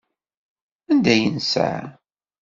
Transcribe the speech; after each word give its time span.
Anda 0.91 1.13
yensa? 1.17 1.69